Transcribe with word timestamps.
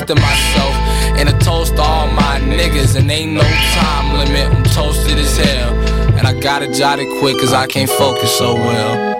toasting 0.00 0.22
myself. 0.22 0.74
And 1.18 1.28
a 1.28 1.38
toast 1.38 1.76
to 1.76 1.82
all 1.82 2.06
my 2.08 2.40
niggas. 2.40 2.96
And 2.96 3.10
ain't 3.10 3.32
no 3.32 3.42
time 3.42 4.18
limit. 4.18 4.54
I'm 4.54 4.64
toasted 4.64 5.18
as 5.18 5.36
hell. 5.36 5.74
And 6.18 6.26
I 6.26 6.38
gotta 6.38 6.72
jot 6.72 6.98
it 6.98 7.08
quick 7.20 7.38
cause 7.38 7.52
I 7.52 7.66
can't 7.66 7.90
focus 7.90 8.36
so 8.36 8.54
well. 8.54 9.19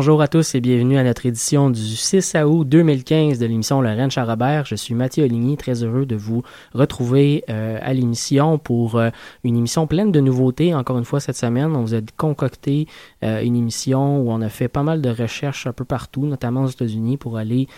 Bonjour 0.00 0.22
à 0.22 0.28
tous 0.28 0.54
et 0.54 0.62
bienvenue 0.62 0.96
à 0.96 1.04
notre 1.04 1.26
édition 1.26 1.68
du 1.68 1.78
6 1.78 2.34
août 2.46 2.66
2015 2.66 3.38
de 3.38 3.44
l'émission 3.44 3.82
Lorraine 3.82 4.10
Charrobert. 4.10 4.64
Je 4.64 4.74
suis 4.74 4.94
Mathieu 4.94 5.24
Oligny, 5.24 5.58
très 5.58 5.84
heureux 5.84 6.06
de 6.06 6.16
vous 6.16 6.42
retrouver 6.72 7.44
euh, 7.50 7.78
à 7.82 7.92
l'émission 7.92 8.56
pour 8.56 8.96
euh, 8.96 9.10
une 9.44 9.58
émission 9.58 9.86
pleine 9.86 10.10
de 10.10 10.20
nouveautés. 10.20 10.74
Encore 10.74 10.96
une 10.96 11.04
fois, 11.04 11.20
cette 11.20 11.36
semaine, 11.36 11.76
on 11.76 11.82
vous 11.82 11.94
a 11.94 12.00
concocté 12.16 12.86
euh, 13.22 13.42
une 13.42 13.56
émission 13.56 14.22
où 14.22 14.30
on 14.30 14.40
a 14.40 14.48
fait 14.48 14.68
pas 14.68 14.82
mal 14.82 15.02
de 15.02 15.10
recherches 15.10 15.66
un 15.66 15.74
peu 15.74 15.84
partout, 15.84 16.24
notamment 16.24 16.62
aux 16.62 16.68
États-Unis, 16.68 17.18
pour 17.18 17.36
aller 17.36 17.68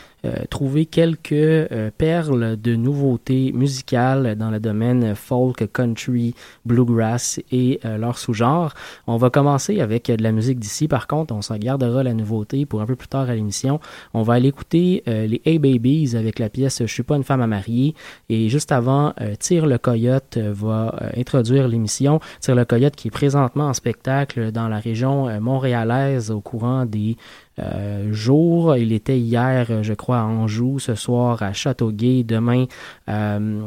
trouver 0.50 0.87
quelques 0.87 1.69
perles 1.99 2.56
de 2.56 2.77
nouveautés 2.77 3.50
musicales 3.53 4.37
dans 4.37 4.50
le 4.50 4.60
domaine 4.60 5.16
folk, 5.16 5.72
country, 5.72 6.37
bluegrass 6.65 7.41
et 7.50 7.81
leur 7.83 8.19
sous-genre. 8.19 8.72
On 9.09 9.16
va 9.16 9.31
commencer 9.31 9.81
avec 9.81 10.12
de 10.12 10.22
la 10.22 10.31
musique 10.31 10.60
d'ici. 10.60 10.87
Par 10.87 11.09
contre, 11.09 11.34
on 11.34 11.43
s'en 11.43 11.56
gardera 11.56 12.04
la 12.04 12.12
nouveauté 12.15 12.67
pour 12.67 12.81
un 12.81 12.87
peu 12.87 12.97
plus 12.97 13.09
tard 13.09 13.28
à 13.28 13.34
l'émission. 13.34 13.81
On 14.15 14.23
va 14.23 14.34
aller 14.34 14.49
écouter 14.49 15.03
euh, 15.09 15.27
les 15.27 15.41
A-Babies 15.47 16.17
avec 16.17 16.39
la 16.39 16.49
pièce 16.49 16.78
Je 16.81 16.93
suis 16.93 17.03
pas 17.03 17.17
une 17.17 17.25
femme 17.25 17.41
à 17.41 17.47
marier. 17.47 17.95
Et 18.28 18.49
juste 18.49 18.73
avant, 18.73 19.15
euh, 19.21 19.34
Tire 19.39 19.67
le 19.67 19.78
Coyote 19.78 20.37
euh, 20.37 20.53
va 20.55 20.95
introduire 21.17 21.69
l'émission. 21.69 22.21
Tire 22.41 22.55
le 22.55 22.65
Coyote 22.65 22.97
qui 22.97 23.09
est 23.09 23.12
présentement 23.12 23.69
en 23.69 23.75
spectacle 23.75 24.53
dans 24.53 24.69
la 24.69 24.78
région 24.78 25.41
montréalaise 25.41 26.31
au 26.31 26.41
courant 26.41 26.84
des 26.87 27.17
euh, 27.59 28.13
jour. 28.13 28.77
Il 28.77 28.93
était 28.93 29.19
hier, 29.19 29.67
euh, 29.71 29.83
je 29.83 29.93
crois, 29.93 30.21
à 30.21 30.25
Anjou, 30.25 30.79
ce 30.79 30.95
soir 30.95 31.43
à 31.43 31.53
Châteauguay, 31.53 32.25
demain 32.25 32.65
euh, 33.09 33.61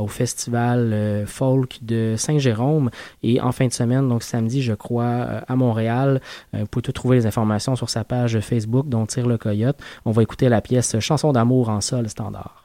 au 0.00 0.08
festival 0.08 1.24
folk 1.26 1.78
de 1.82 2.14
Saint-Jérôme 2.16 2.90
et 3.22 3.40
en 3.40 3.52
fin 3.52 3.66
de 3.66 3.72
semaine, 3.72 4.08
donc 4.08 4.22
samedi, 4.22 4.62
je 4.62 4.74
crois, 4.74 5.42
à 5.46 5.56
Montréal. 5.56 6.20
vous 6.52 6.66
pouvez 6.66 6.92
trouver 6.92 7.16
les 7.16 7.26
informations 7.26 7.76
sur 7.76 7.88
sa 7.88 8.04
page 8.04 8.40
Facebook 8.40 8.88
dont 8.88 9.06
tire 9.06 9.26
le 9.26 9.38
coyote. 9.38 9.78
On 10.04 10.10
va 10.10 10.22
écouter 10.22 10.48
la 10.48 10.60
pièce 10.60 10.98
Chanson 10.98 11.32
d'amour 11.32 11.68
en 11.68 11.80
sol 11.80 12.08
standard. 12.08 12.63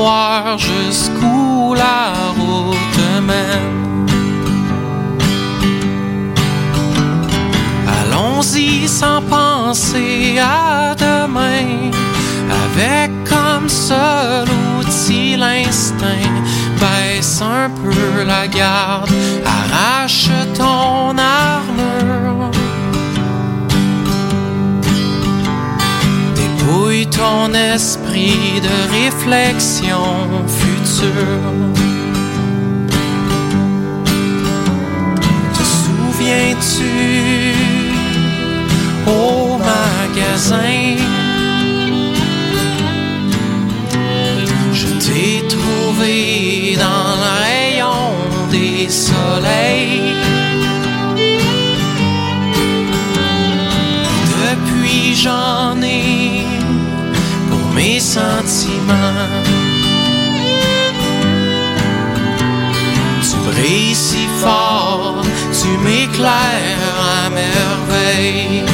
Voir 0.00 0.56
jusqu'où 0.56 1.74
la 1.74 2.02
route 2.38 3.04
mène? 3.28 4.06
Allons-y 7.98 8.88
sans 8.88 9.20
penser 9.22 10.38
à 10.38 10.94
demain, 11.06 11.90
avec 12.64 13.10
comme 13.32 13.68
seul 13.68 14.48
outil 14.78 15.36
l'instinct. 15.36 16.36
Baisse 16.80 17.42
un 17.42 17.68
peu 17.80 18.24
la 18.24 18.46
garde, 18.48 19.10
arrache 19.56 20.30
ton 20.56 21.14
armure. 21.18 22.59
ton 27.06 27.54
esprit 27.54 28.60
de 28.60 28.76
réflexion 28.92 30.04
future. 30.46 31.52
Te 35.54 35.62
souviens-tu 35.62 36.94
au 39.06 39.58
magasin? 39.58 40.96
Je 44.72 44.88
t'ai 45.04 45.46
trouvé 45.48 46.76
dans 46.76 47.16
le 47.22 47.32
rayon 47.46 48.12
des 48.50 48.88
soleils. 48.88 50.14
Depuis 54.42 55.14
j'en 55.14 55.80
ai 55.82 56.19
mes 58.00 58.06
sentiments. 58.06 59.44
Tu 63.22 63.36
brilles 63.48 63.94
si 63.94 64.26
fort, 64.40 65.22
tu 65.52 65.68
m'éclaires 65.84 66.96
à 67.16 67.30
merveille. 67.30 68.64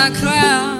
Faire 0.00 0.12
des 0.12 0.79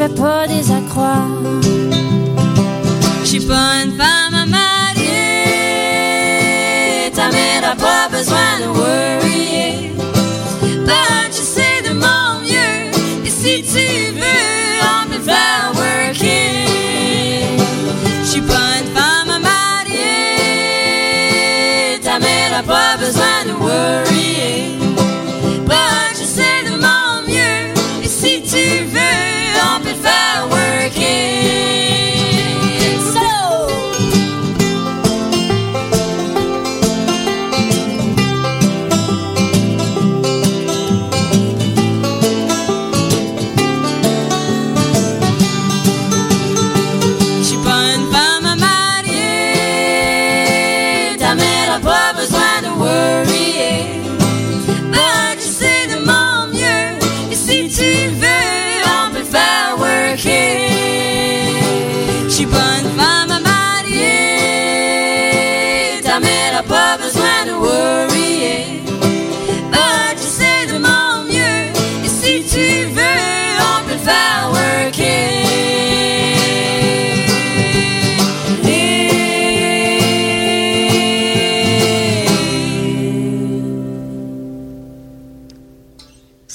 fais 0.00 0.14
pas 0.14 0.46
des 0.46 0.70
accrocs. 0.72 1.60
Je 3.22 3.26
suis 3.26 3.40
pas 3.40 3.84
femme 3.98 4.34
à 4.42 4.46
marier. 4.46 5.10
Ta 7.14 7.26
mère 7.28 7.60
n'a 7.60 7.76
pas 7.76 8.08
besoin 8.10 8.50
de 8.62 8.68
worrier. 8.78 9.92
Bah, 10.86 11.28
j'essaie 11.30 11.82
de 11.86 11.92
mon 11.92 12.40
mieux. 12.48 12.76
Et 13.26 13.30
si 13.40 13.54
tu 13.72 13.86
veux, 14.18 14.69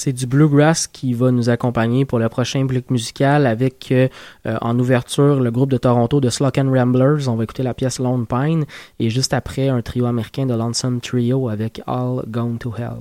C'est 0.05 0.13
du 0.13 0.27
bluegrass 0.27 0.85
qui 0.85 1.15
va 1.15 1.31
nous 1.31 1.49
accompagner 1.49 2.05
pour 2.05 2.19
le 2.19 2.29
prochain 2.29 2.63
bloc 2.63 2.91
musical 2.91 3.47
avec 3.47 3.91
euh, 3.91 4.07
euh, 4.45 4.55
en 4.61 4.77
ouverture 4.77 5.39
le 5.39 5.49
groupe 5.49 5.71
de 5.71 5.77
Toronto 5.77 6.21
de 6.21 6.29
Slock 6.29 6.57
Ramblers. 6.57 7.27
On 7.27 7.35
va 7.35 7.43
écouter 7.43 7.63
la 7.63 7.73
pièce 7.73 7.97
Lone 7.97 8.27
Pine 8.27 8.65
et 8.99 9.09
juste 9.09 9.33
après 9.33 9.67
un 9.67 9.81
trio 9.81 10.05
américain 10.05 10.45
de 10.45 10.53
Lonesome 10.53 11.01
Trio 11.01 11.49
avec 11.49 11.81
All 11.87 12.21
Gone 12.27 12.59
to 12.59 12.71
Hell. 12.77 12.99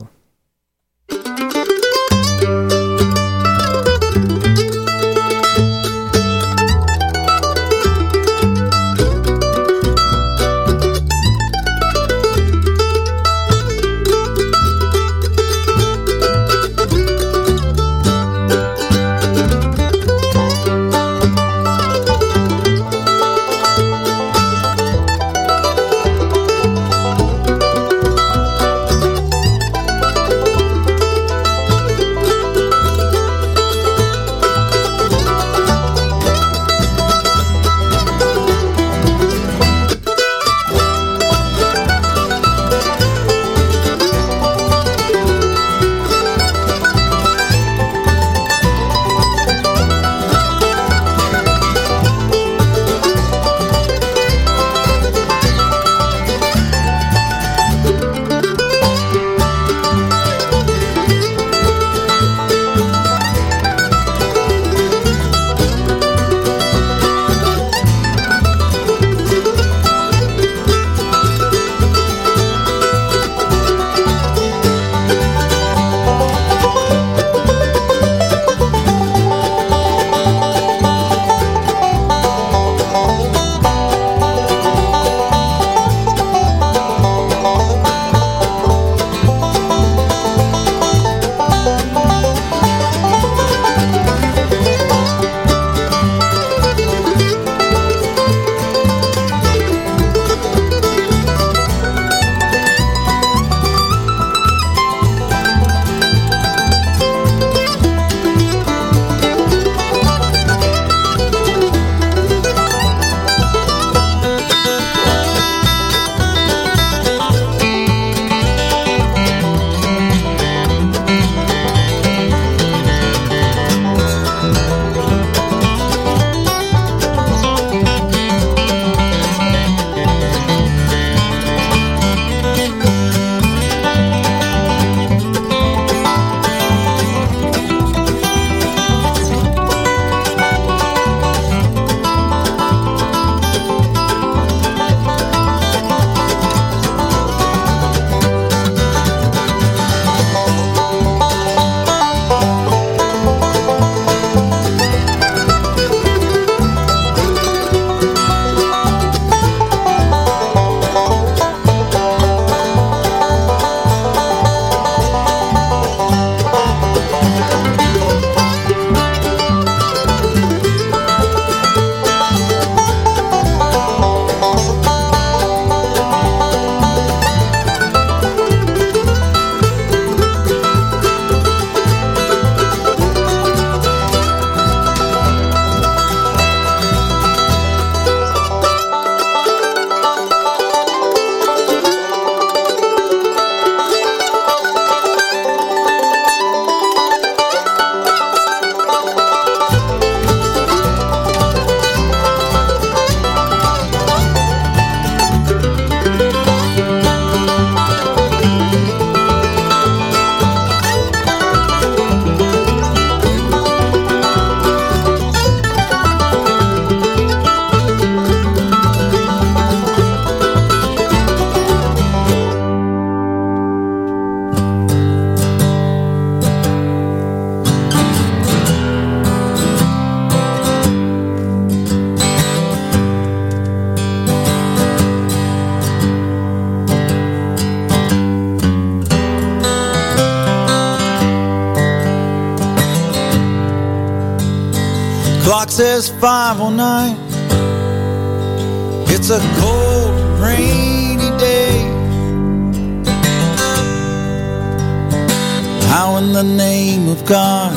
God 257.35 257.75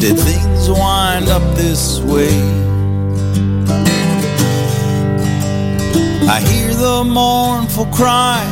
did 0.00 0.18
things 0.18 0.70
wind 0.70 1.28
up 1.28 1.42
this 1.54 2.00
way? 2.00 2.32
I 6.34 6.40
hear 6.48 6.72
the 6.72 7.04
mournful 7.04 7.88
cry 7.92 8.42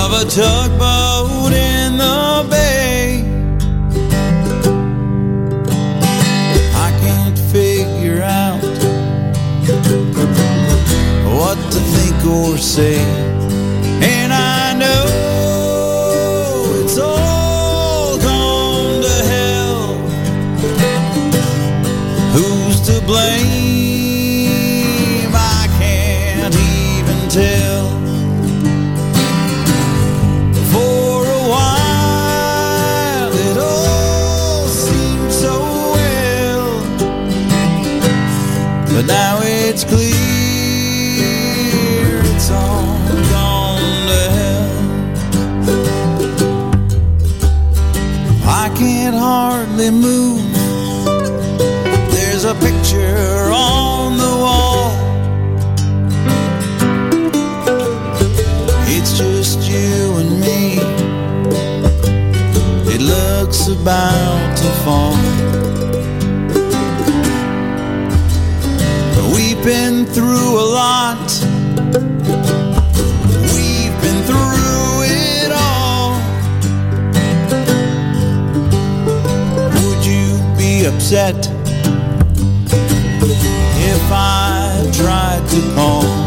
of 0.00 0.12
a 0.22 0.24
tugboat 0.30 1.52
in 1.52 1.96
the 1.96 2.46
bay. 2.48 3.24
I 6.86 6.90
can't 7.02 7.38
figure 7.50 8.22
out 8.22 8.62
what 11.36 11.56
to 11.72 11.80
think 11.94 12.26
or 12.26 12.56
say, 12.58 13.00
and 14.04 14.32
I 14.32 14.78
know 14.78 15.23
hardly 49.74 49.90
move. 49.90 50.40
There's 52.12 52.44
a 52.44 52.54
picture 52.54 53.50
on 53.52 54.16
the 54.16 54.32
wall. 54.44 54.92
It's 58.86 59.18
just 59.18 59.58
you 59.68 60.14
and 60.20 60.40
me. 60.40 60.78
It 62.94 63.00
looks 63.00 63.66
about 63.66 64.56
to 64.58 64.70
fall. 64.84 65.16
We've 69.34 69.62
been 69.64 70.06
through 70.06 70.60
a 70.60 70.66
lot. 70.80 71.33
Upset 81.04 81.36
if 83.76 84.10
I 84.10 84.90
tried 84.94 85.46
to 85.50 85.74
call? 85.74 86.23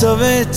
Last 0.00 0.04
of 0.04 0.22
it. 0.22 0.56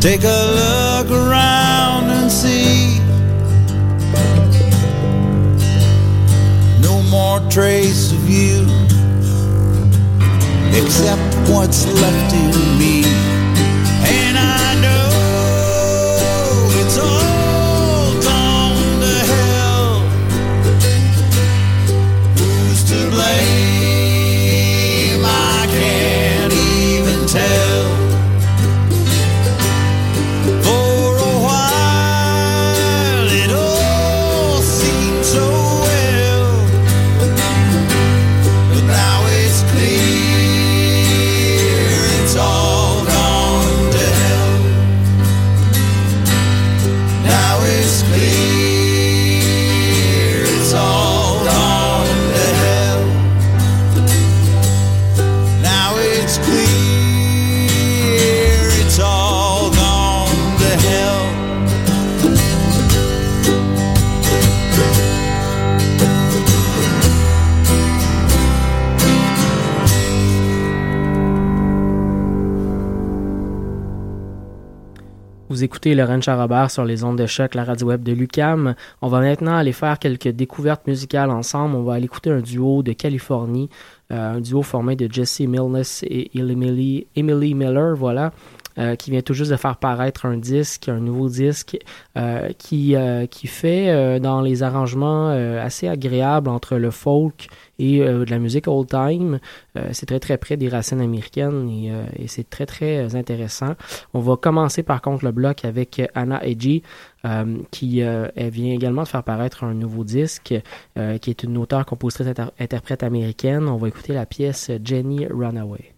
Take 0.00 0.24
a 0.24 0.26
look 0.26 1.10
around 1.10 2.10
and 2.10 2.30
see. 2.30 3.00
No 6.80 7.02
more 7.10 7.40
trace 7.50 8.12
of 8.12 8.28
you, 8.28 8.66
except 10.76 11.50
what's 11.50 11.86
left 12.00 12.34
in 12.34 12.78
me. 12.78 13.05
Écoutez 75.86 76.20
Charrobert 76.20 76.68
sur 76.68 76.84
les 76.84 77.04
ondes 77.04 77.16
de 77.16 77.26
choc, 77.26 77.54
la 77.54 77.62
radio 77.62 77.86
web 77.86 78.02
de 78.02 78.10
Lucam. 78.10 78.74
On 79.02 79.08
va 79.08 79.20
maintenant 79.20 79.56
aller 79.56 79.70
faire 79.72 80.00
quelques 80.00 80.30
découvertes 80.30 80.84
musicales 80.88 81.30
ensemble. 81.30 81.76
On 81.76 81.84
va 81.84 81.94
aller 81.94 82.06
écouter 82.06 82.30
un 82.30 82.40
duo 82.40 82.82
de 82.82 82.92
Californie, 82.92 83.70
euh, 84.12 84.34
un 84.34 84.40
duo 84.40 84.62
formé 84.62 84.96
de 84.96 85.06
Jesse 85.08 85.40
Milnes 85.40 85.84
et 86.02 86.36
Emily, 86.36 87.06
Emily 87.14 87.54
Miller, 87.54 87.94
voilà. 87.94 88.32
Euh, 88.78 88.96
qui 88.96 89.10
vient 89.10 89.22
tout 89.22 89.34
juste 89.34 89.50
de 89.50 89.56
faire 89.56 89.76
paraître 89.76 90.26
un 90.26 90.36
disque, 90.36 90.88
un 90.88 91.00
nouveau 91.00 91.28
disque, 91.28 91.78
euh, 92.16 92.50
qui, 92.58 92.94
euh, 92.94 93.26
qui 93.26 93.46
fait 93.46 93.90
euh, 93.90 94.18
dans 94.18 94.40
les 94.40 94.62
arrangements 94.62 95.30
euh, 95.30 95.64
assez 95.64 95.88
agréables 95.88 96.48
entre 96.48 96.76
le 96.76 96.90
folk 96.90 97.48
et 97.78 97.98
de 97.98 98.30
la 98.30 98.38
musique 98.38 98.68
old 98.68 98.88
time. 98.88 99.38
C'est 99.92 100.06
très 100.06 100.18
très 100.18 100.38
près 100.38 100.56
des 100.56 100.70
racines 100.70 101.02
américaines 101.02 101.68
et, 101.68 101.92
et 102.22 102.26
c'est 102.26 102.48
très 102.48 102.64
très 102.64 103.14
intéressant. 103.14 103.74
On 104.14 104.20
va 104.20 104.38
commencer 104.38 104.82
par 104.82 105.02
contre 105.02 105.26
le 105.26 105.32
bloc 105.32 105.66
avec 105.66 106.00
Anna 106.14 106.42
Edgy, 106.42 106.82
euh, 107.26 107.58
qui 107.70 108.02
euh, 108.02 108.28
elle 108.34 108.48
vient 108.48 108.72
également 108.72 109.02
de 109.02 109.08
faire 109.08 109.22
paraître 109.22 109.62
un 109.62 109.74
nouveau 109.74 110.04
disque, 110.04 110.54
euh, 110.96 111.18
qui 111.18 111.28
est 111.28 111.42
une 111.42 111.58
auteure, 111.58 111.84
compositrice, 111.84 112.28
inter- 112.28 112.50
interprète 112.58 113.02
américaine. 113.02 113.68
On 113.68 113.76
va 113.76 113.88
écouter 113.88 114.14
la 114.14 114.24
pièce 114.24 114.70
Jenny 114.82 115.26
Runaway. 115.26 115.92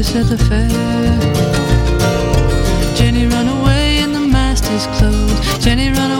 At 0.00 0.30
the 0.30 0.38
fair. 0.48 0.66
Jenny 2.96 3.26
run 3.26 3.48
away 3.48 3.98
in 3.98 4.14
the 4.14 4.20
master's 4.20 4.86
clothes. 4.96 5.58
Jenny 5.62 5.90
run 5.90 6.10
away 6.10 6.19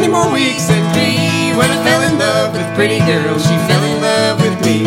many 0.00 0.12
more 0.12 0.32
weeks 0.32 0.64
than 0.66 0.80
three 0.94 1.52
when 1.52 1.68
I 1.68 1.76
fell 1.84 2.00
in 2.08 2.18
love 2.18 2.54
with 2.56 2.64
pretty 2.74 3.00
girl. 3.00 3.36
She 3.36 3.56
fell 3.68 3.84
in 3.84 4.00
love 4.00 4.40
with 4.40 4.56
me. 4.64 4.84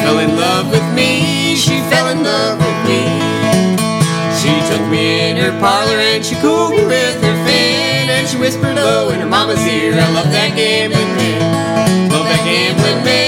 Fell 0.00 0.18
in 0.20 0.36
love 0.36 0.70
with 0.70 0.88
me. 0.96 1.54
She 1.54 1.76
fell 1.92 2.08
in 2.08 2.24
love 2.24 2.56
with 2.56 2.80
me. 2.88 3.04
She 4.40 4.52
took 4.72 4.80
me 4.88 5.28
in 5.28 5.36
her 5.36 5.52
parlor 5.60 6.00
and 6.00 6.24
she 6.24 6.34
cooled 6.36 6.72
me 6.72 6.86
with 6.86 7.20
her 7.20 7.36
fan. 7.44 8.08
And 8.08 8.26
she 8.26 8.38
whispered 8.38 8.76
low 8.76 9.10
in 9.10 9.20
her 9.20 9.28
mama's 9.28 9.60
ear, 9.66 9.92
I 9.92 10.08
love 10.16 10.30
that 10.32 10.56
gambling 10.56 11.12
man. 11.20 12.10
Love 12.10 12.24
that 12.24 12.42
gambling 12.48 13.04
man. 13.04 13.27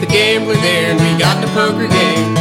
The 0.00 0.06
gambler 0.06 0.56
there, 0.56 0.90
and 0.90 0.98
we 0.98 1.12
got 1.20 1.44
a 1.44 1.48
poker 1.52 1.86
game. 1.86 2.34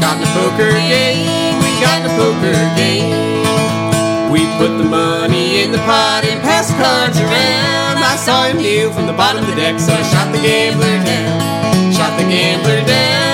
Got 0.00 0.16
a 0.16 0.28
poker 0.32 0.72
game, 0.72 1.60
we 1.60 1.70
got 1.80 2.00
a 2.08 2.12
poker 2.16 2.56
game. 2.74 4.32
We 4.32 4.46
put 4.56 4.76
the 4.80 4.88
money 4.88 5.60
in 5.62 5.72
the 5.72 5.78
pot 5.84 6.24
and 6.24 6.40
passed 6.40 6.70
the 6.72 6.82
cards 6.82 7.20
around. 7.20 7.98
I 8.00 8.16
saw 8.16 8.44
him 8.44 8.58
kneel 8.58 8.92
from 8.92 9.06
the 9.06 9.12
bottom 9.12 9.44
of 9.44 9.50
the 9.50 9.56
deck, 9.56 9.78
so 9.78 9.92
I 9.92 10.02
shot 10.02 10.32
the 10.32 10.40
gambler 10.40 10.96
down. 11.04 11.92
Shot 11.92 12.18
the 12.18 12.24
gambler 12.24 12.80
down. 12.86 13.25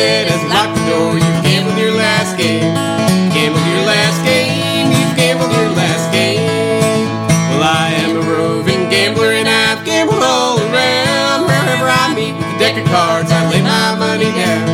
Said, 0.00 0.28
as 0.32 0.42
locked 0.48 0.74
the 0.78 0.84
door, 0.88 1.12
you've 1.12 1.42
gambled 1.44 1.76
your 1.76 1.92
last 1.92 2.32
game. 2.38 2.72
Gambled 3.36 3.66
your 3.72 3.84
last 3.84 4.18
game. 4.24 4.88
You've 4.96 5.14
gambled 5.20 5.52
your 5.52 5.70
last 5.76 6.06
game. 6.16 6.40
Well, 7.50 7.64
I 7.84 7.92
am 8.04 8.16
a 8.16 8.22
roving 8.32 8.88
gambler 8.88 9.32
and 9.40 9.48
I've 9.48 9.84
gambled 9.84 10.22
all 10.22 10.56
around. 10.68 11.40
Wherever 11.48 11.86
I 12.02 12.04
meet 12.16 12.32
with 12.32 12.56
a 12.56 12.58
deck 12.58 12.76
of 12.80 12.86
cards, 12.88 13.30
I 13.30 13.40
lay 13.52 13.60
my 13.60 13.88
money 14.04 14.30
down. 14.40 14.64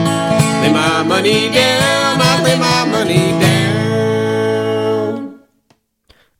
Lay 0.62 0.72
my 0.72 1.02
money 1.02 1.50
down. 1.50 2.25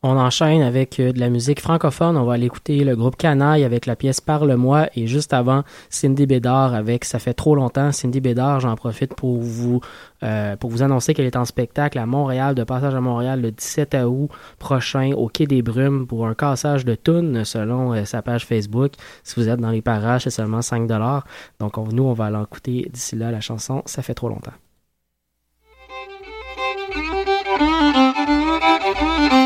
On 0.09 0.17
enchaîne 0.19 0.63
avec 0.63 1.01
euh, 1.01 1.11
de 1.13 1.19
la 1.19 1.29
musique 1.31 1.59
francophone. 1.61 2.17
On 2.17 2.23
va 2.25 2.35
aller 2.35 2.47
écouter 2.47 2.85
le 2.85 2.95
groupe 2.95 3.17
Canaille 3.17 3.65
avec 3.65 3.87
la 3.87 3.97
pièce 3.97 4.21
Parle-moi 4.21 4.87
et 4.95 5.09
juste 5.09 5.33
avant 5.33 5.65
Cindy 5.91 6.27
Bédard 6.27 6.75
avec 6.75 7.05
Ça 7.05 7.19
fait 7.19 7.35
trop 7.35 7.57
longtemps. 7.57 7.91
Cindy 7.91 8.21
Bédard, 8.21 8.61
j'en 8.61 8.77
profite 8.77 9.15
pour 9.17 9.39
vous 9.41 9.81
euh, 10.23 10.55
pour 10.55 10.71
vous 10.71 10.85
annoncer 10.85 11.13
qu'elle 11.13 11.27
est 11.27 11.35
en 11.35 11.45
spectacle 11.45 11.99
à 11.99 12.07
Montréal, 12.07 12.55
de 12.55 12.63
passage 12.63 12.95
à 12.95 13.01
Montréal 13.01 13.41
le 13.43 13.51
17 13.51 13.97
août 14.07 14.29
prochain 14.61 15.11
au 15.17 15.27
Quai 15.29 15.49
des 15.49 15.63
Brumes 15.63 16.07
pour 16.07 16.25
un 16.29 16.35
cassage 16.35 16.85
de 16.85 16.95
tunes 16.95 17.45
selon 17.45 17.93
euh, 17.93 18.05
sa 18.05 18.23
page 18.23 18.47
Facebook. 18.47 18.93
Si 19.25 19.35
vous 19.41 19.49
êtes 19.49 19.59
dans 19.59 19.71
les 19.73 19.83
parages, 19.83 20.23
c'est 20.23 20.31
seulement 20.31 20.63
5 20.63 20.87
Donc 21.59 21.79
on- 21.79 21.89
nous, 21.89 22.05
on 22.05 22.13
va 22.13 22.27
aller 22.27 22.41
écouter 22.41 22.89
d'ici 22.93 23.17
là 23.17 23.33
la 23.33 23.41
chanson 23.41 23.83
Ça 23.87 24.03
fait 24.03 24.15
trop 24.15 24.29
longtemps. 24.29 24.53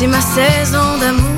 c'est 0.00 0.06
ma 0.06 0.20
saison 0.20 0.98
d'amour. 0.98 1.29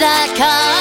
That 0.00 0.34
car. 0.34 0.79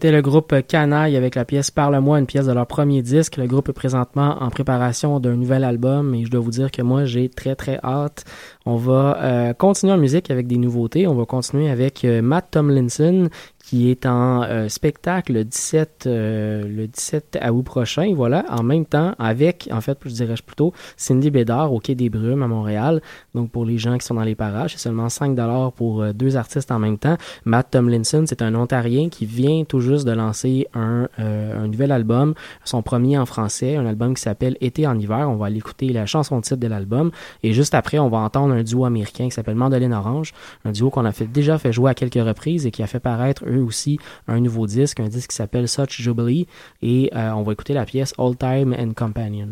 C'était 0.00 0.12
le 0.12 0.22
groupe 0.22 0.54
Canaille 0.66 1.14
avec 1.14 1.34
la 1.34 1.44
pièce 1.44 1.70
Parle-moi, 1.70 2.18
une 2.18 2.24
pièce 2.24 2.46
de 2.46 2.52
leur 2.52 2.66
premier 2.66 3.02
disque. 3.02 3.36
Le 3.36 3.46
groupe 3.46 3.68
est 3.68 3.74
présentement 3.74 4.42
en 4.42 4.48
préparation 4.48 5.20
d'un 5.20 5.36
nouvel 5.36 5.62
album 5.62 6.14
et 6.14 6.24
je 6.24 6.30
dois 6.30 6.40
vous 6.40 6.52
dire 6.52 6.70
que 6.70 6.80
moi 6.80 7.04
j'ai 7.04 7.28
très 7.28 7.54
très 7.54 7.78
hâte. 7.84 8.24
On 8.64 8.76
va 8.76 9.18
euh, 9.20 9.52
continuer 9.52 9.92
en 9.92 9.98
musique 9.98 10.30
avec 10.30 10.46
des 10.46 10.56
nouveautés. 10.56 11.06
On 11.06 11.14
va 11.14 11.26
continuer 11.26 11.68
avec 11.68 12.06
euh, 12.06 12.22
Matt 12.22 12.52
Tomlinson 12.52 13.28
qui 13.70 13.88
est 13.88 14.04
en 14.04 14.42
euh, 14.42 14.68
spectacle 14.68 15.32
le 15.32 15.44
17, 15.44 16.06
euh, 16.08 16.66
le 16.66 16.88
17 16.88 17.38
août 17.52 17.62
prochain, 17.62 18.12
voilà, 18.16 18.44
en 18.48 18.64
même 18.64 18.84
temps 18.84 19.14
avec, 19.16 19.68
en 19.70 19.80
fait, 19.80 19.96
je 20.04 20.10
dirais 20.10 20.34
plutôt, 20.44 20.72
Cindy 20.96 21.30
Bédard 21.30 21.72
au 21.72 21.78
Quai 21.78 21.94
des 21.94 22.10
Brumes 22.10 22.42
à 22.42 22.48
Montréal. 22.48 23.00
Donc 23.32 23.52
pour 23.52 23.64
les 23.64 23.78
gens 23.78 23.96
qui 23.96 24.04
sont 24.04 24.14
dans 24.14 24.24
les 24.24 24.34
parages, 24.34 24.72
c'est 24.72 24.80
seulement 24.80 25.08
5 25.08 25.36
dollars 25.36 25.70
pour 25.70 26.02
euh, 26.02 26.12
deux 26.12 26.36
artistes 26.36 26.72
en 26.72 26.80
même 26.80 26.98
temps. 26.98 27.16
Matt 27.44 27.70
Tomlinson, 27.70 28.24
c'est 28.26 28.42
un 28.42 28.56
Ontarien 28.56 29.08
qui 29.08 29.24
vient 29.24 29.62
tout 29.62 29.78
juste 29.78 30.04
de 30.04 30.10
lancer 30.10 30.66
un, 30.74 31.06
euh, 31.20 31.64
un 31.64 31.68
nouvel 31.68 31.92
album, 31.92 32.34
son 32.64 32.82
premier 32.82 33.18
en 33.18 33.24
français, 33.24 33.76
un 33.76 33.86
album 33.86 34.14
qui 34.14 34.22
s'appelle 34.22 34.56
Été 34.60 34.84
en 34.88 34.98
hiver. 34.98 35.30
On 35.30 35.36
va 35.36 35.46
aller 35.46 35.58
écouter 35.58 35.90
la 35.90 36.06
chanson 36.06 36.40
titre 36.40 36.56
de 36.56 36.66
l'album 36.66 37.12
et 37.44 37.52
juste 37.52 37.76
après, 37.76 38.00
on 38.00 38.08
va 38.08 38.18
entendre 38.18 38.52
un 38.52 38.64
duo 38.64 38.84
américain 38.84 39.26
qui 39.26 39.30
s'appelle 39.30 39.54
Mandoline 39.54 39.94
Orange, 39.94 40.32
un 40.64 40.72
duo 40.72 40.90
qu'on 40.90 41.04
a 41.04 41.12
fait, 41.12 41.28
déjà 41.28 41.56
fait 41.56 41.72
jouer 41.72 41.92
à 41.92 41.94
quelques 41.94 42.14
reprises 42.14 42.66
et 42.66 42.72
qui 42.72 42.82
a 42.82 42.88
fait 42.88 42.98
paraître 42.98 43.44
eux 43.46 43.59
aussi 43.62 43.98
un 44.26 44.40
nouveau 44.40 44.66
disque, 44.66 45.00
un 45.00 45.08
disque 45.08 45.30
qui 45.30 45.36
s'appelle 45.36 45.68
Such 45.68 46.00
Jubilee 46.00 46.46
et 46.82 47.10
euh, 47.14 47.30
on 47.32 47.42
va 47.42 47.52
écouter 47.52 47.74
la 47.74 47.84
pièce 47.84 48.12
All 48.18 48.36
Time 48.36 48.74
and 48.78 48.92
Companion. 48.94 49.50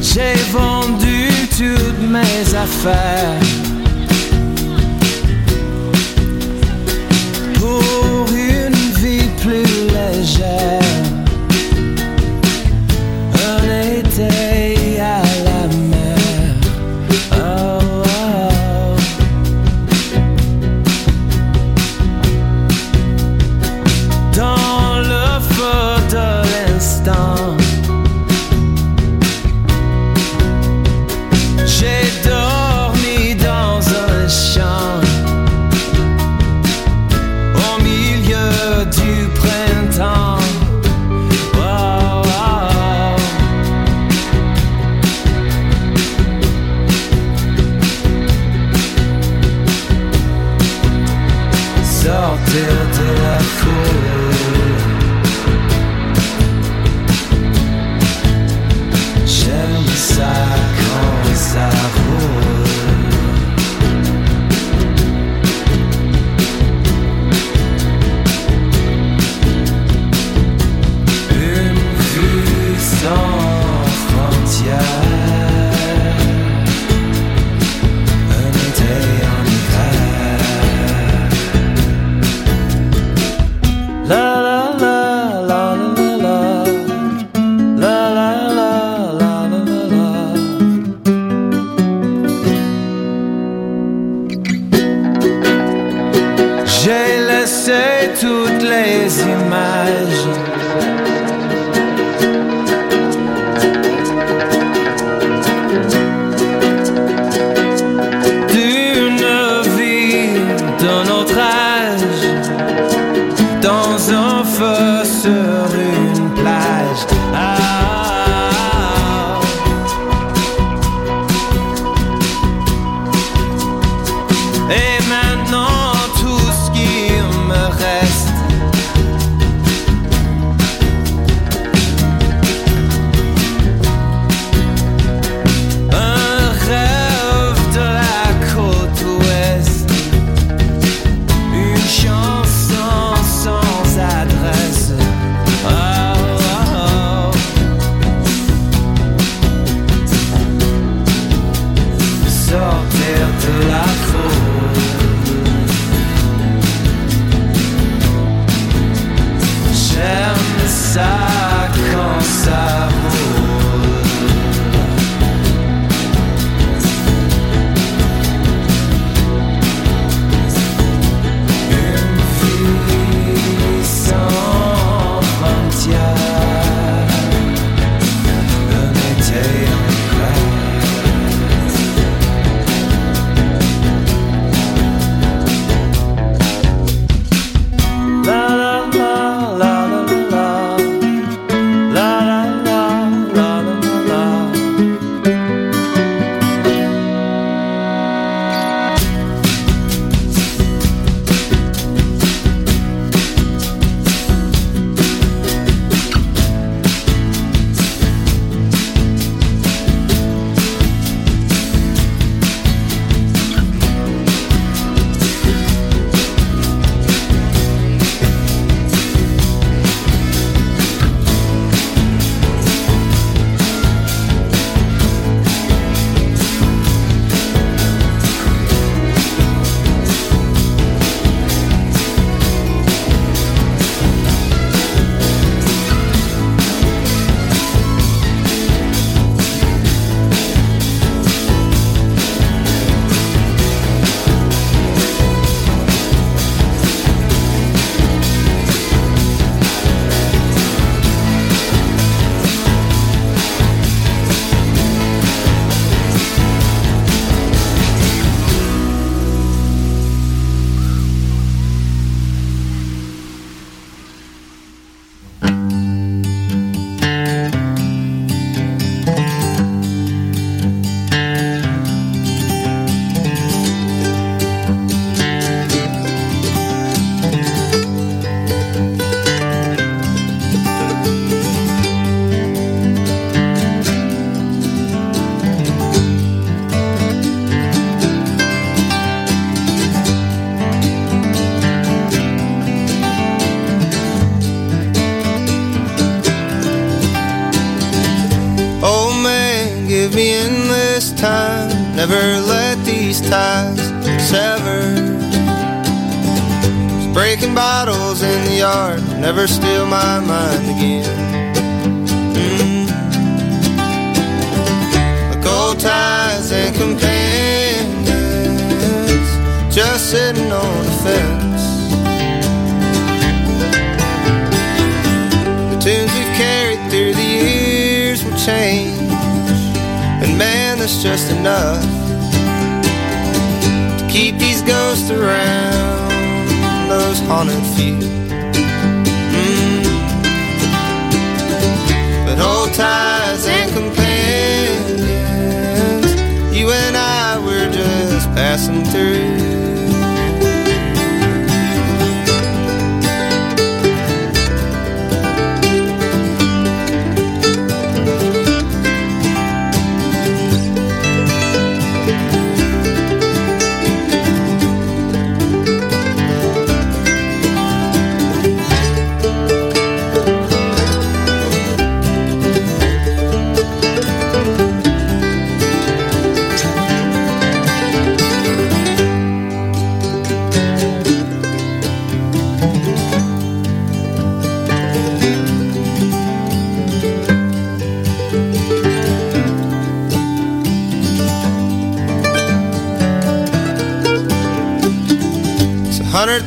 J'ai 0.00 0.34
vendu 0.52 1.28
toutes 1.58 2.08
mes 2.08 2.54
affaires 2.54 3.63
plus 9.44 9.62
légère. 9.92 11.13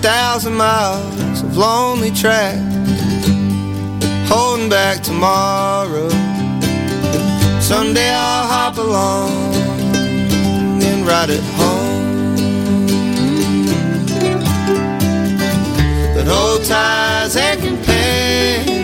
Thousand 0.02 0.54
miles 0.56 1.42
of 1.42 1.58
lonely 1.58 2.12
track 2.12 2.56
holding 4.28 4.70
back 4.70 5.02
tomorrow. 5.02 6.10
Someday 7.62 8.12
I'll 8.12 8.48
hop 8.48 8.78
along 8.78 9.32
and 10.84 11.08
ride 11.08 11.30
it 11.30 11.44
home. 11.60 12.36
But 16.14 16.28
old 16.28 16.64
ties 16.66 17.36
and 17.36 17.60
companions, 17.60 18.78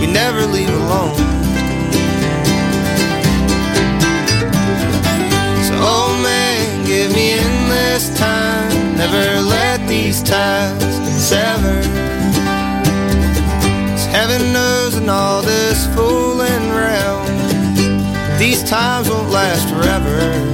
we 0.00 0.06
never 0.06 0.46
leave 0.46 0.70
alone. 0.70 1.16
So, 5.66 5.74
old 5.74 6.22
man, 6.22 6.86
give 6.86 7.12
me 7.14 7.32
endless 7.32 8.18
time. 8.18 8.73
Never 8.96 9.40
let 9.40 9.86
these 9.88 10.22
ties 10.22 10.82
sever. 11.18 11.82
'Cause 13.90 14.06
heaven 14.06 14.52
knows 14.52 14.94
in 14.94 15.08
all 15.08 15.42
this 15.42 15.86
fooling 15.94 16.70
round, 16.72 17.28
these 18.38 18.62
times 18.62 19.08
won't 19.10 19.30
last 19.30 19.68
forever. 19.68 20.53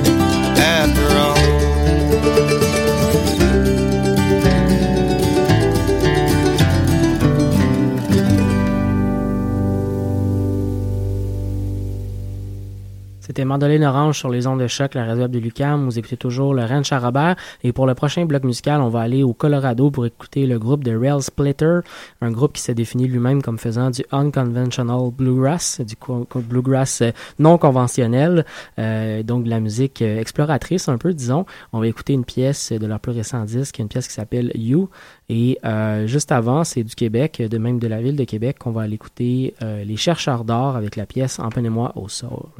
C'était 13.41 13.49
Mandoline 13.49 13.84
Orange 13.84 14.18
sur 14.18 14.28
les 14.28 14.47
ondes 14.47 14.61
de 14.61 14.66
choc, 14.66 14.93
la 14.93 15.07
radio 15.07 15.26
de 15.26 15.38
Lucam. 15.38 15.86
Vous 15.86 15.99
écoutez 15.99 16.18
toujours 16.18 16.53
le 16.53 16.62
Ranch 16.62 16.93
à 16.93 16.99
Robert. 16.99 17.36
Et 17.64 17.72
pour 17.72 17.86
le 17.86 17.95
prochain 17.95 18.26
bloc 18.26 18.45
musical, 18.45 18.82
on 18.82 18.91
va 18.91 19.01
aller 19.01 19.22
au 19.22 19.32
Colorado 19.32 19.91
pour 19.91 20.05
écouter 20.05 20.47
le 20.47 20.59
groupe 20.59 20.84
de 20.84 20.95
Rail 20.95 21.22
Splitter, 21.22 21.78
un 22.20 22.30
groupe 22.30 22.53
qui 22.53 22.61
s'est 22.61 22.74
défini 22.74 23.07
lui-même 23.07 23.41
comme 23.41 23.57
faisant 23.57 23.88
du 23.88 24.05
unconventional 24.12 25.11
bluegrass, 25.11 25.80
du 25.80 25.95
bluegrass 26.34 27.01
euh, 27.01 27.12
non 27.38 27.57
conventionnel, 27.57 28.45
euh, 28.78 29.22
donc 29.22 29.45
de 29.45 29.49
la 29.49 29.61
musique 29.61 30.03
euh, 30.03 30.20
exploratrice 30.20 30.91
un 30.91 30.99
peu, 30.99 31.14
disons. 31.14 31.47
On 31.72 31.80
va 31.80 31.86
écouter 31.86 32.12
une 32.12 32.26
pièce 32.26 32.72
de 32.72 32.86
leur 32.86 33.01
plus 33.01 33.12
récent 33.12 33.43
disque, 33.47 33.78
une 33.78 33.88
pièce 33.88 34.07
qui 34.07 34.12
s'appelle 34.12 34.53
You. 34.55 34.91
Et 35.30 35.59
euh, 35.64 36.07
juste 36.07 36.30
avant, 36.30 36.64
c'est 36.64 36.82
du 36.82 36.95
Québec, 36.95 37.41
de 37.41 37.57
même 37.57 37.78
de 37.78 37.86
la 37.86 38.03
ville 38.03 38.16
de 38.16 38.24
Québec, 38.24 38.59
qu'on 38.59 38.72
va 38.72 38.82
aller 38.82 38.97
écouter 38.97 39.55
euh, 39.62 39.82
Les 39.82 39.97
Chercheurs 39.97 40.45
d'or 40.45 40.76
avec 40.76 40.97
la 40.97 41.07
pièce 41.07 41.38
Emmenez-moi 41.38 41.93
au 41.95 42.09
sol. 42.09 42.51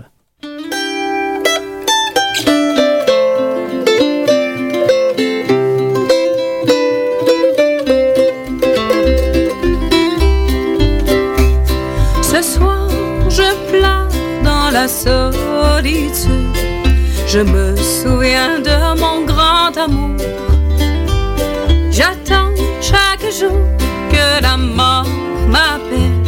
La 14.81 14.89
solitude. 14.89 16.57
Je 17.27 17.41
me 17.41 17.77
souviens 17.77 18.61
de 18.61 18.77
mon 19.03 19.27
grand 19.31 19.73
amour. 19.77 20.17
J'attends 21.91 22.53
chaque 22.81 23.27
jour 23.39 23.61
que 24.13 24.43
la 24.43 24.57
mort 24.57 25.07
m'appelle 25.49 26.23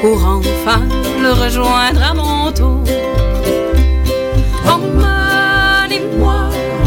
pour 0.00 0.18
enfin 0.36 0.82
le 1.22 1.32
rejoindre 1.42 2.02
à 2.10 2.14
mon 2.14 2.50
tour. 2.50 2.82
Emmenez-moi 4.74 6.40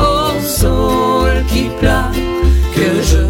au 0.10 0.42
sol 0.42 1.44
qui 1.50 1.66
pleure, 1.80 2.16
que 2.76 2.90
je 3.10 3.22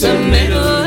It's 0.00 0.04
a 0.04 0.16
middle 0.16 0.77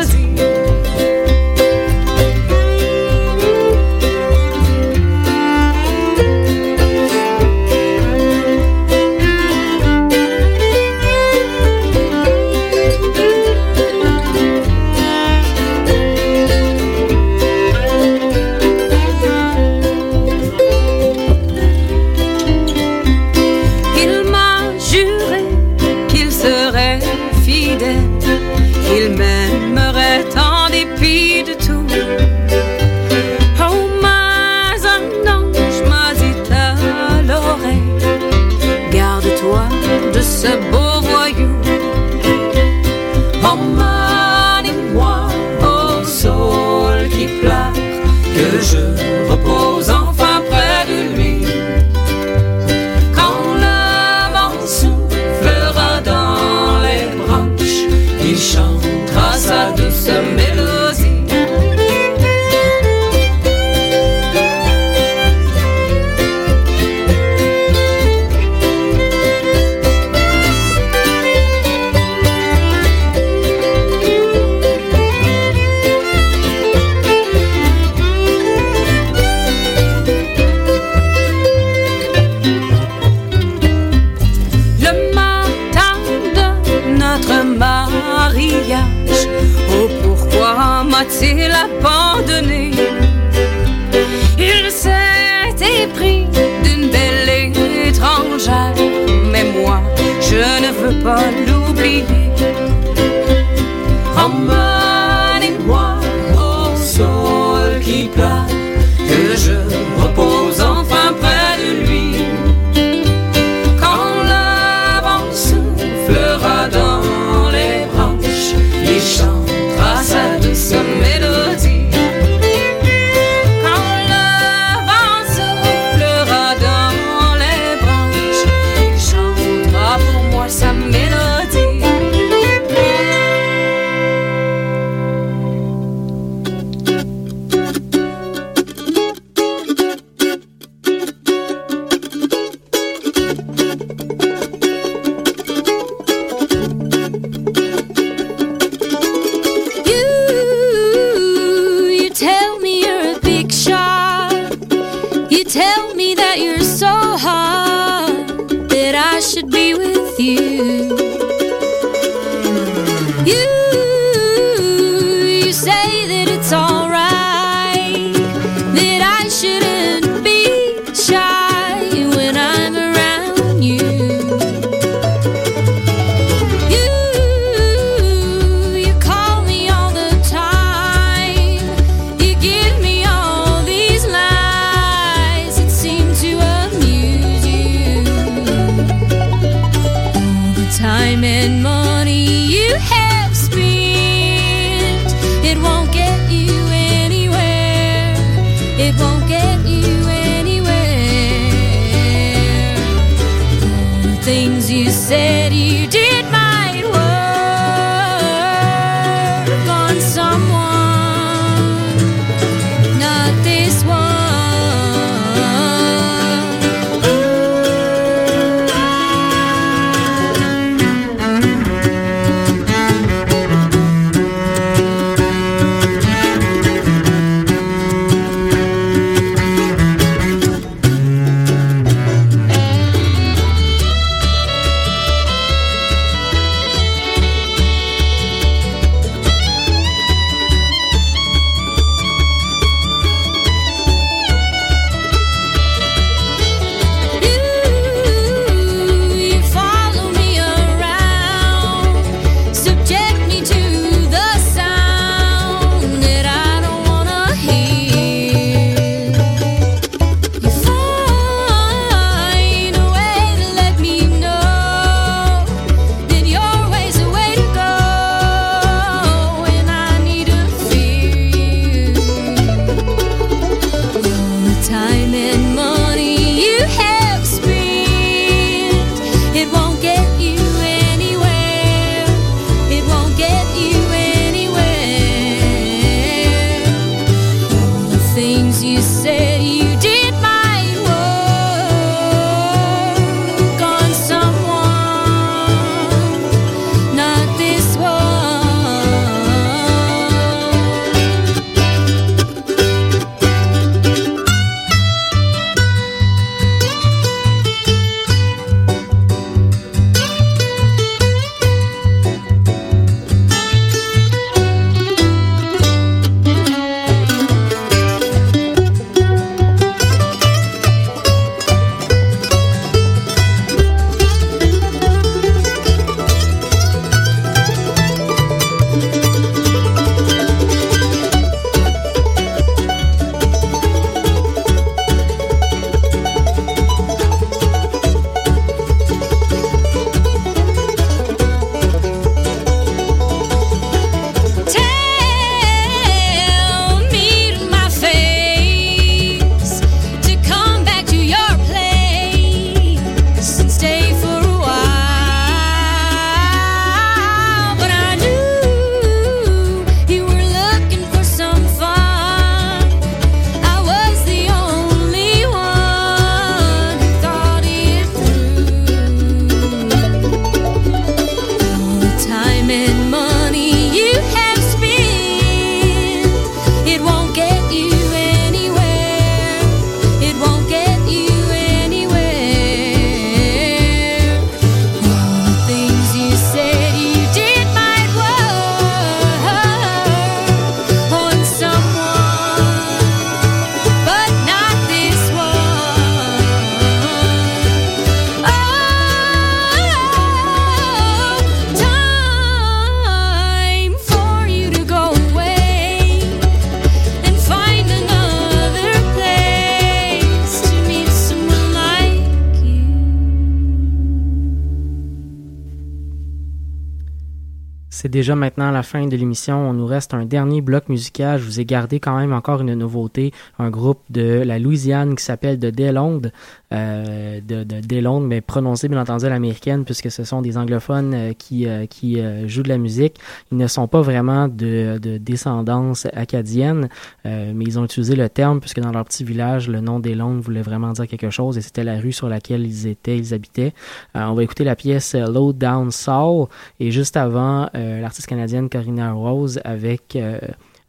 C'est 417.81 417.89
déjà 417.89 418.15
maintenant 418.15 418.51
la 418.51 418.61
fin 418.61 418.85
de 418.85 418.95
l'émission. 418.95 419.49
On 419.49 419.53
nous 419.53 419.65
reste 419.65 419.95
un 419.95 420.05
dernier 420.05 420.41
bloc 420.41 420.69
musical. 420.69 421.19
Je 421.19 421.25
vous 421.25 421.39
ai 421.39 421.45
gardé 421.45 421.79
quand 421.79 421.97
même 421.97 422.13
encore 422.13 422.41
une 422.41 422.53
nouveauté. 422.53 423.11
Un 423.39 423.49
groupe 423.49 423.81
de 423.89 424.21
la 424.23 424.37
Louisiane 424.37 424.95
qui 424.95 425.03
s'appelle 425.03 425.39
de 425.39 425.49
Delonde. 425.49 426.11
Euh, 426.53 427.21
de, 427.21 427.45
de 427.45 427.61
Delonde, 427.61 428.07
mais 428.07 428.19
prononcé 428.19 428.67
bien 428.67 428.81
entendu 428.81 429.05
à 429.05 429.09
l'américaine 429.09 429.63
puisque 429.63 429.89
ce 429.89 430.03
sont 430.03 430.21
des 430.21 430.37
anglophones 430.37 430.93
euh, 430.93 431.13
qui, 431.13 431.47
euh, 431.47 431.65
qui 431.65 431.97
euh, 431.97 432.27
jouent 432.27 432.43
de 432.43 432.49
la 432.49 432.57
musique. 432.57 432.99
Ils 433.31 433.37
ne 433.37 433.47
sont 433.47 433.69
pas 433.69 433.79
vraiment 433.79 434.27
de, 434.27 434.77
de 434.77 434.97
descendance 434.97 435.87
acadienne, 435.93 436.67
euh, 437.05 437.31
mais 437.33 437.45
ils 437.45 437.57
ont 437.57 437.63
utilisé 437.63 437.95
le 437.95 438.09
terme 438.09 438.41
puisque 438.41 438.59
dans 438.59 438.71
leur 438.71 438.83
petit 438.83 439.05
village, 439.05 439.47
le 439.47 439.61
nom 439.61 439.79
Delonde 439.79 440.19
voulait 440.19 440.41
vraiment 440.41 440.73
dire 440.73 440.87
quelque 440.87 441.09
chose 441.09 441.37
et 441.37 441.41
c'était 441.41 441.63
la 441.63 441.79
rue 441.79 441.93
sur 441.93 442.09
laquelle 442.09 442.45
ils 442.45 442.67
étaient, 442.67 442.97
ils 442.97 443.13
habitaient. 443.13 443.53
Euh, 443.95 444.03
on 444.07 444.13
va 444.13 444.23
écouter 444.23 444.43
la 444.43 444.57
pièce 444.57 444.93
Low 444.93 445.31
Down 445.31 445.71
Soul 445.71 446.27
et 446.59 446.71
juste 446.71 446.97
avant, 446.97 447.49
l'artiste 447.53 448.07
canadienne 448.07 448.49
Corinna 448.49 448.91
Rose 448.91 449.39
avec 449.45 449.97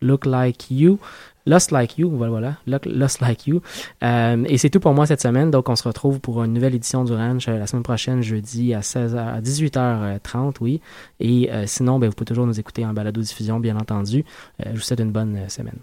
Look 0.00 0.26
Like 0.26 0.70
You. 0.70 0.98
Lost 1.46 1.72
Like 1.72 1.98
You, 1.98 2.10
voilà, 2.10 2.56
Lost 2.66 3.20
Like 3.20 3.46
You. 3.46 3.60
Euh, 4.02 4.44
et 4.46 4.58
c'est 4.58 4.70
tout 4.70 4.80
pour 4.80 4.94
moi 4.94 5.06
cette 5.06 5.20
semaine. 5.20 5.50
Donc, 5.50 5.68
on 5.68 5.76
se 5.76 5.82
retrouve 5.82 6.20
pour 6.20 6.42
une 6.44 6.52
nouvelle 6.52 6.74
édition 6.74 7.04
du 7.04 7.12
Ranch 7.12 7.48
euh, 7.48 7.58
la 7.58 7.66
semaine 7.66 7.82
prochaine, 7.82 8.22
jeudi 8.22 8.74
à 8.74 8.80
16h, 8.80 9.16
à 9.16 9.40
18h30, 9.40 10.56
oui. 10.60 10.80
Et 11.20 11.50
euh, 11.52 11.64
sinon, 11.66 11.98
ben, 11.98 12.08
vous 12.08 12.14
pouvez 12.14 12.26
toujours 12.26 12.46
nous 12.46 12.60
écouter 12.60 12.84
en 12.86 12.92
balado-diffusion, 12.92 13.60
bien 13.60 13.76
entendu. 13.76 14.24
Je 14.64 14.72
vous 14.72 14.80
souhaite 14.80 15.00
une 15.00 15.12
bonne 15.12 15.48
semaine. 15.48 15.78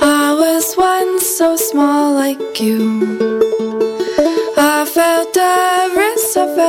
I 0.00 0.34
was 0.34 0.76
once 0.76 1.26
so 1.26 1.56
small 1.56 2.14
like 2.14 2.60
you. 2.60 3.37
Surface. 6.30 6.60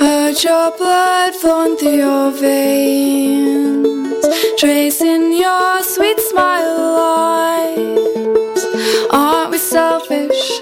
Heard 0.00 0.42
your 0.42 0.76
blood 0.76 1.36
flowing 1.36 1.76
through 1.76 1.96
your 1.98 2.32
veins. 2.32 4.26
Tracing 4.58 5.32
your 5.32 5.82
sweet 5.84 6.18
smile 6.18 6.96
lines. 6.96 8.66
Aren't 9.12 9.52
we 9.52 9.58
selfish? 9.58 10.60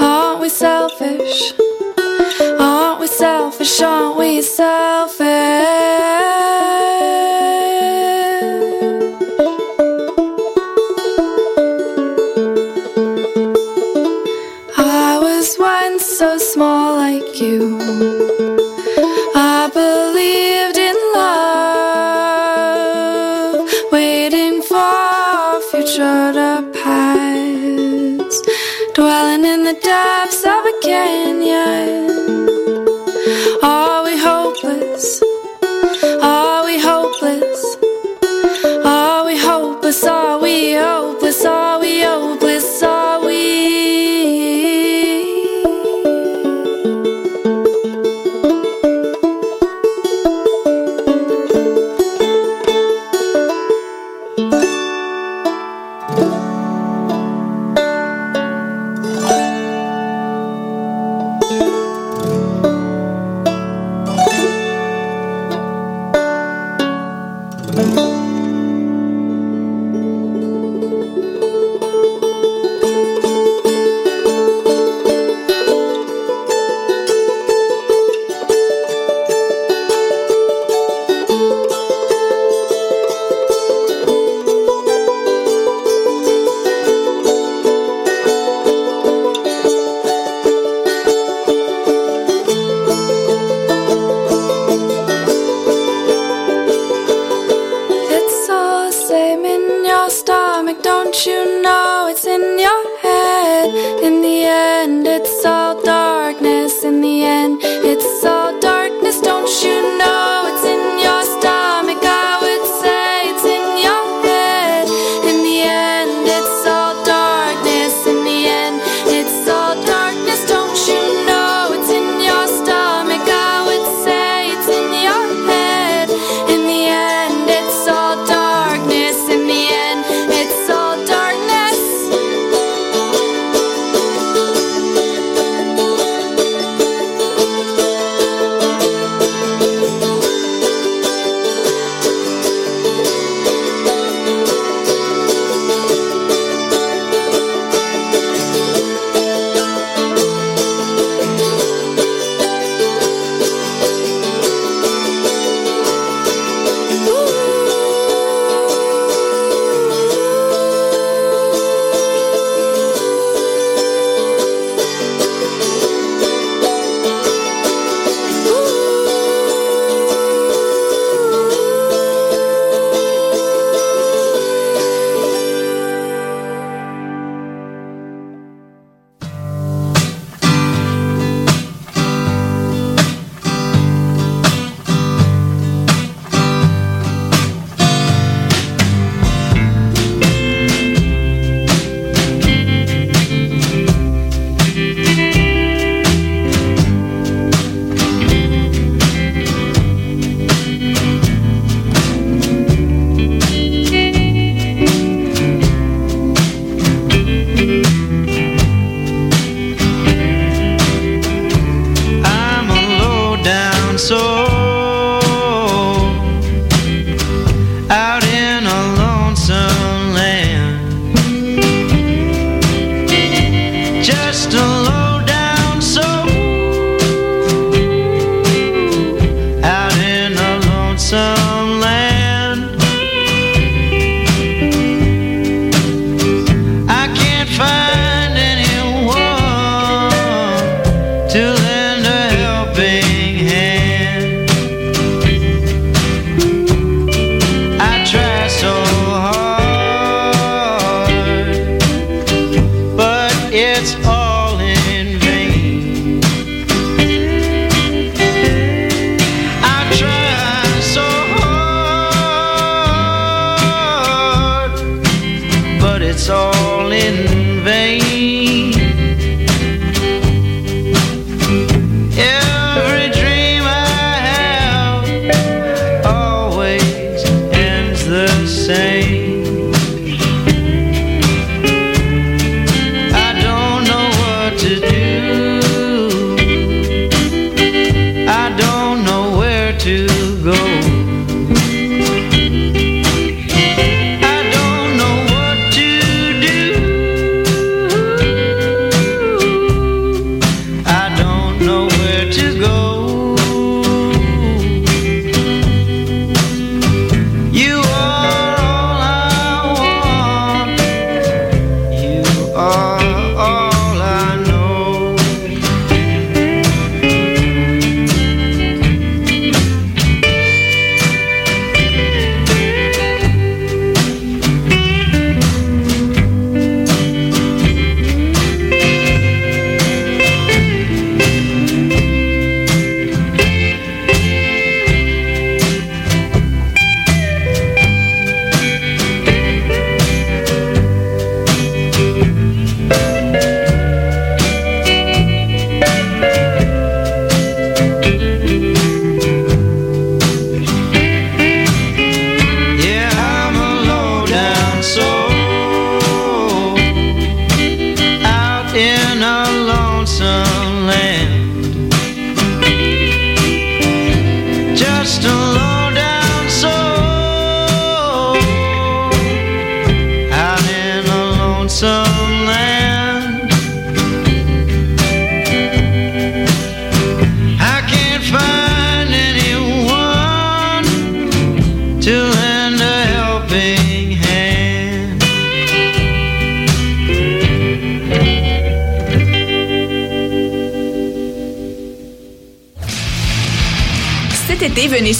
Aren't 0.00 0.40
we 0.40 0.48
selfish? 0.48 1.54
Aren't 2.58 2.98
we 2.98 3.06
selfish? 3.06 3.80
Aren't 3.80 4.16
we 4.18 4.42
selfish? 4.42 5.83
So 16.14 16.38
small 16.38 16.94
like 16.94 17.40
you. 17.40 18.63